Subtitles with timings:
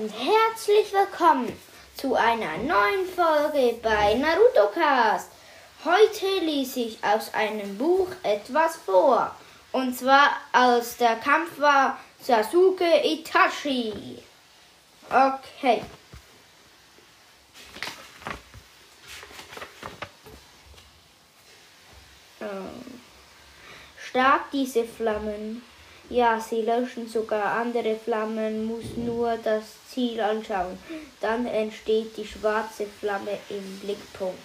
[0.00, 1.52] und herzlich willkommen
[1.94, 5.30] zu einer neuen Folge bei Naruto Cast.
[5.84, 9.36] Heute lese ich aus einem Buch etwas vor.
[9.72, 14.22] Und zwar als der Kampf war Sasuke Itachi.
[15.10, 15.82] Okay.
[22.40, 23.00] Ähm,
[24.02, 25.62] Stark diese Flammen.
[26.10, 30.76] Ja, sie löschen sogar andere Flammen, muss nur das Ziel anschauen.
[31.20, 34.36] Dann entsteht die schwarze Flamme im Blickpunkt.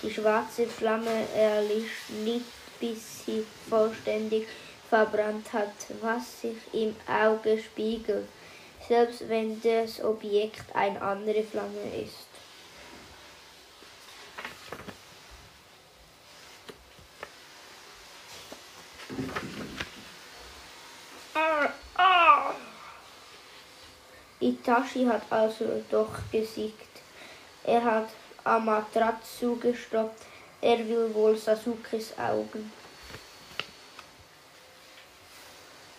[0.00, 2.44] Die schwarze Flamme erlischt nicht,
[2.78, 4.46] bis sie vollständig
[4.88, 8.28] verbrannt hat, was sich im Auge spiegelt,
[8.86, 12.28] selbst wenn das Objekt eine andere Flamme ist.
[24.40, 26.88] Itachi hat also doch gesiegt.
[27.64, 28.08] Er hat
[28.44, 30.22] Amaterasu gestoppt.
[30.60, 32.72] Er will wohl Sasukes Augen.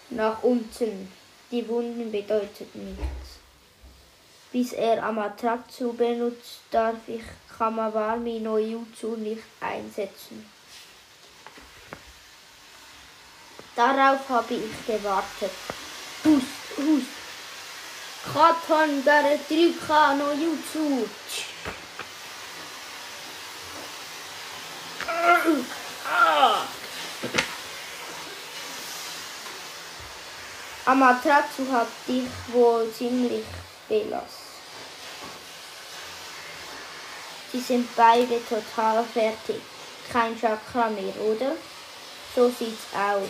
[0.10, 1.12] Nach unten.
[1.52, 3.40] Die Wunden bedeuten nichts.
[4.52, 7.24] Bis er Amaterasu benutzt, darf ich
[7.58, 10.46] Kamawami no Jutsu nicht einsetzen.
[13.76, 15.52] Darauf habe ich gewartet.
[16.24, 17.19] Hust, hust.
[18.26, 21.08] Katon Garetryka no Jutsu.
[30.86, 33.46] Amaterasu hat dich wohl ziemlich
[33.88, 34.50] belassen.
[37.52, 39.62] Sie sind beide total fertig.
[40.12, 41.56] Kein Chakra mehr, oder?
[42.36, 43.30] So sieht's aus.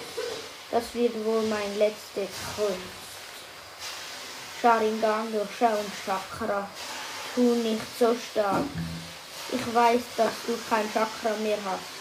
[0.71, 3.08] Das wird wohl mein letzter Kunst.
[4.61, 6.67] Sharingan durchschauen Chakra.
[7.33, 8.65] Tu nicht so stark.
[9.51, 11.99] Ich weiß, dass du kein Chakra mehr hast.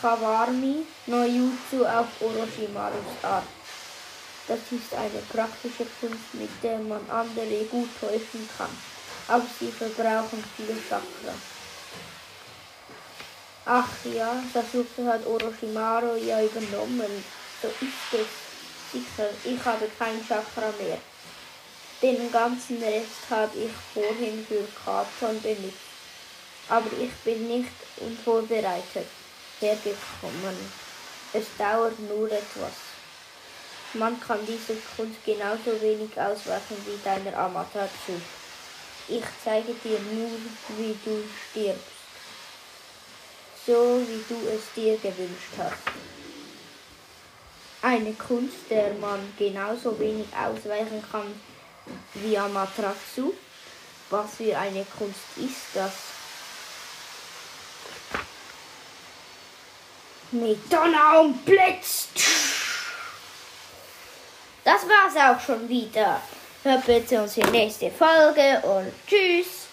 [0.00, 3.44] Kawarmi no Jutsu auf Orochimarus Art.
[4.48, 8.70] Das ist eine praktische Kunst, mit der man andere gut täuschen kann.
[9.28, 11.34] Aber sie verbrauchen viel Chakra.
[13.64, 17.24] Ach ja, Sasuke hat Orochimaru ja übernommen.
[17.60, 18.51] So ist es.
[18.92, 20.98] Sicher, ich habe kein Chakra mehr.
[22.02, 25.78] Den ganzen Rest habe ich vorhin für Katon benutzt.
[26.68, 29.06] Aber ich bin nicht unvorbereitet
[29.60, 30.56] hergekommen.
[31.32, 32.72] Es dauert nur etwas.
[33.94, 38.20] Man kann diese Kunst genauso wenig ausweichen wie deiner Amaterasu.
[39.08, 40.30] Ich zeige dir nur,
[40.78, 42.02] wie du stirbst
[43.66, 46.21] so wie du es dir gewünscht hast.
[47.82, 51.34] Eine Kunst, der man genauso wenig ausweichen kann
[52.14, 53.32] wie Amaterasu.
[54.08, 55.92] Was für eine Kunst ist das?
[60.30, 62.08] Mit Donner und Blitz.
[64.64, 66.22] Das war's auch schon wieder.
[66.62, 69.71] Hört bitte unsere nächste Folge und tschüss.